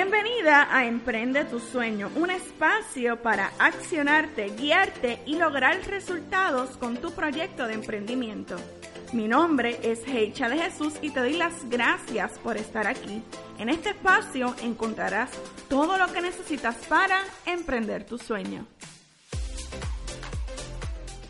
[0.00, 7.10] Bienvenida a Emprende tu Sueño, un espacio para accionarte, guiarte y lograr resultados con tu
[7.10, 8.54] proyecto de emprendimiento.
[9.12, 13.24] Mi nombre es Heicha de Jesús y te doy las gracias por estar aquí.
[13.58, 15.30] En este espacio encontrarás
[15.68, 18.68] todo lo que necesitas para emprender tu sueño.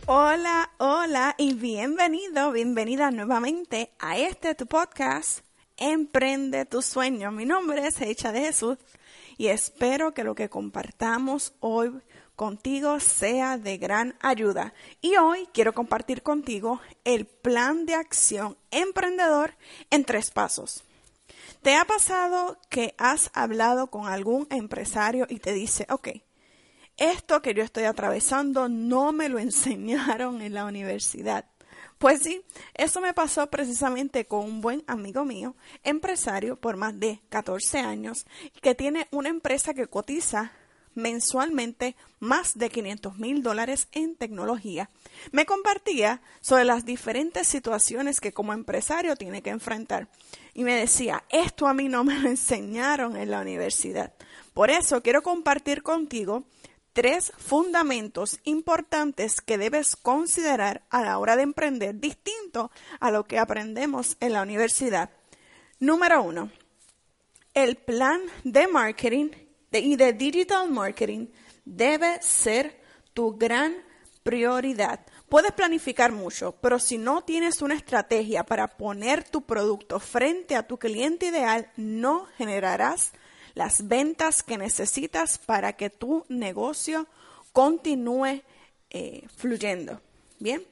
[0.05, 5.48] Hola, hola y bienvenido, bienvenida nuevamente a este tu podcast,
[5.79, 7.31] Emprende tu sueño.
[7.31, 8.79] Mi nombre es Hecha de Jesús
[9.37, 11.93] y espero que lo que compartamos hoy
[12.35, 14.75] contigo sea de gran ayuda.
[15.01, 19.55] Y hoy quiero compartir contigo el plan de acción emprendedor
[19.91, 20.83] en tres pasos.
[21.63, 26.09] ¿Te ha pasado que has hablado con algún empresario y te dice, ok,
[26.97, 31.45] esto que yo estoy atravesando no me lo enseñaron en la universidad.
[31.99, 32.43] Pues sí,
[32.75, 38.25] eso me pasó precisamente con un buen amigo mío, empresario por más de 14 años,
[38.63, 40.53] que tiene una empresa que cotiza
[40.95, 44.91] mensualmente más de 500 mil dólares en tecnología.
[45.33, 50.09] Me compartía sobre las diferentes situaciones que como empresario tiene que enfrentar.
[50.55, 54.13] Y me decía, esto a mí no me lo enseñaron en la universidad.
[54.55, 56.45] Por eso quiero compartir contigo
[56.99, 63.39] tres fundamentos importantes que debes considerar a la hora de emprender distinto a lo que
[63.39, 65.09] aprendemos en la universidad.
[65.79, 66.51] Número uno,
[67.55, 69.29] el plan de marketing
[69.71, 71.29] y de digital marketing
[71.65, 72.81] debe ser
[73.15, 73.77] tu gran
[74.25, 74.99] prioridad.
[75.29, 80.67] Puedes planificar mucho, pero si no tienes una estrategia para poner tu producto frente a
[80.67, 83.13] tu cliente ideal, no generarás
[83.55, 87.07] las ventas que necesitas para que tu negocio
[87.53, 88.43] continúe
[88.91, 90.01] eh, fluyendo.
[90.39, 90.63] Bien,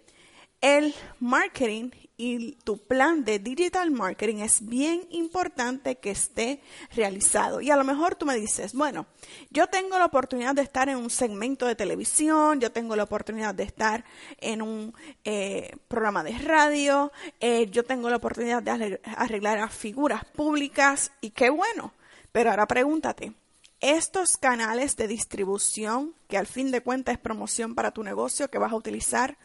[0.61, 6.61] el marketing y tu plan de digital marketing es bien importante que esté
[6.95, 7.61] realizado.
[7.61, 9.07] Y a lo mejor tú me dices, bueno,
[9.51, 13.55] yo tengo la oportunidad de estar en un segmento de televisión, yo tengo la oportunidad
[13.55, 14.05] de estar
[14.41, 14.95] en un
[15.25, 21.31] eh, programa de radio, eh, yo tengo la oportunidad de arreglar a figuras públicas y
[21.31, 21.93] qué bueno.
[22.37, 23.33] Pero ahora pregúntate,
[23.81, 28.59] estos canales de distribución, que al fin de cuentas es promoción para tu negocio que
[28.59, 29.39] vas a utilizar,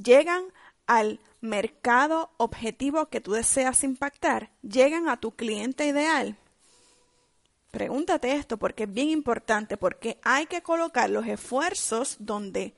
[0.00, 0.44] llegan
[0.86, 6.36] al mercado objetivo que tú deseas impactar, llegan a tu cliente ideal.
[7.72, 12.74] Pregúntate esto porque es bien importante, porque hay que colocar los esfuerzos donde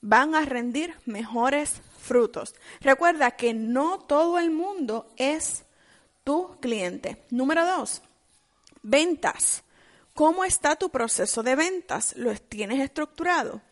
[0.00, 2.54] van a rendir mejores frutos.
[2.80, 5.66] Recuerda que no todo el mundo es
[6.24, 7.22] tu cliente.
[7.28, 8.00] Número dos,
[8.82, 9.64] Ventas.
[10.14, 12.14] ¿Cómo está tu proceso de ventas?
[12.16, 13.62] ¿Lo tienes estructurado?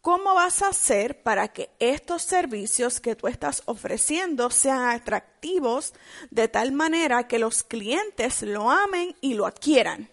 [0.00, 5.94] ¿Cómo vas a hacer para que estos servicios que tú estás ofreciendo sean atractivos
[6.30, 10.10] de tal manera que los clientes lo amen y lo adquieran?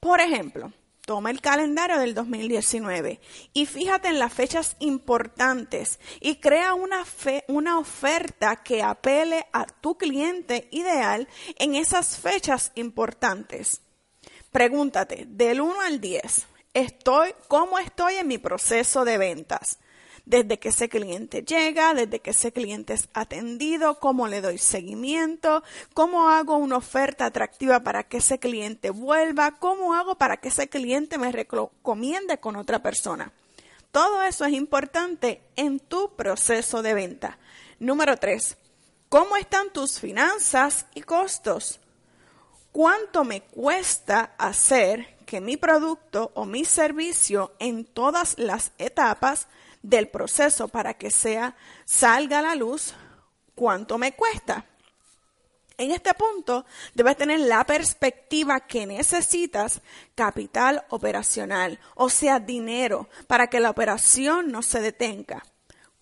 [0.00, 0.72] Por ejemplo,
[1.10, 3.18] toma el calendario del 2019
[3.52, 7.04] y fíjate en las fechas importantes y crea una,
[7.48, 11.26] una oferta que apele a tu cliente ideal
[11.58, 13.80] en esas fechas importantes.
[14.52, 19.80] Pregúntate, del 1 al 10, estoy, ¿cómo estoy en mi proceso de ventas?
[20.30, 25.64] Desde que ese cliente llega, desde que ese cliente es atendido, cómo le doy seguimiento,
[25.92, 30.68] cómo hago una oferta atractiva para que ese cliente vuelva, cómo hago para que ese
[30.68, 33.32] cliente me recomiende con otra persona.
[33.90, 37.38] Todo eso es importante en tu proceso de venta.
[37.80, 38.56] Número tres,
[39.08, 41.80] ¿cómo están tus finanzas y costos?
[42.70, 49.48] ¿Cuánto me cuesta hacer que mi producto o mi servicio en todas las etapas
[49.82, 52.94] del proceso para que sea salga a la luz,
[53.54, 54.66] ¿cuánto me cuesta?
[55.78, 59.80] En este punto debes tener la perspectiva que necesitas
[60.14, 65.42] capital operacional, o sea, dinero, para que la operación no se detenga.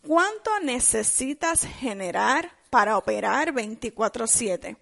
[0.04, 4.76] ¿Cuánto necesitas generar para operar 24/7?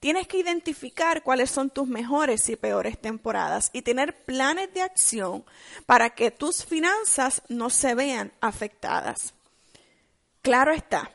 [0.00, 5.44] Tienes que identificar cuáles son tus mejores y peores temporadas y tener planes de acción
[5.86, 9.34] para que tus finanzas no se vean afectadas.
[10.40, 11.10] Claro está,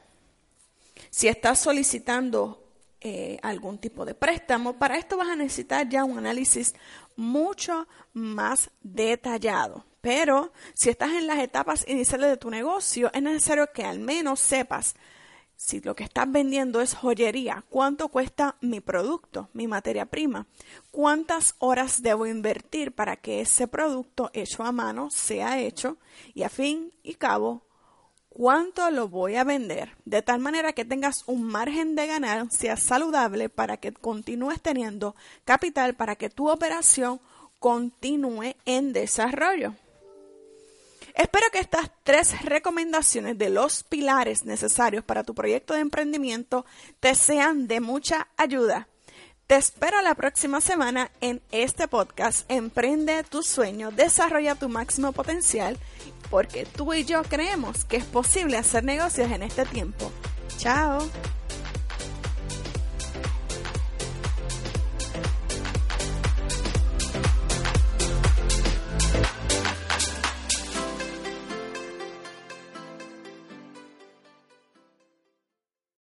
[1.10, 2.62] si estás solicitando
[3.00, 6.74] eh, algún tipo de préstamo, para esto vas a necesitar ya un análisis
[7.16, 9.86] mucho más detallado.
[10.02, 14.42] Pero si estás en las etapas iniciales de tu negocio, es necesario que al menos
[14.42, 14.96] sepas
[15.66, 20.46] si lo que estás vendiendo es joyería, ¿cuánto cuesta mi producto, mi materia prima?
[20.92, 25.96] ¿Cuántas horas debo invertir para que ese producto hecho a mano sea hecho?
[26.34, 27.62] Y a fin y cabo,
[28.28, 33.48] cuánto lo voy a vender, de tal manera que tengas un margen de ganancia saludable
[33.48, 37.22] para que continúes teniendo capital para que tu operación
[37.60, 39.76] continúe en desarrollo.
[41.14, 46.66] Espero que estas tres recomendaciones de los pilares necesarios para tu proyecto de emprendimiento
[47.00, 48.88] te sean de mucha ayuda.
[49.46, 55.78] Te espero la próxima semana en este podcast Emprende tu sueño, desarrolla tu máximo potencial,
[56.32, 60.12] porque tú y yo creemos que es posible hacer negocios en este tiempo.
[60.58, 61.08] Chao.